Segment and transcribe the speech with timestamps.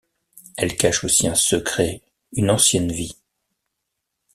[0.57, 2.01] Elle cache aussi un secret,
[2.33, 3.15] une ancienne vie.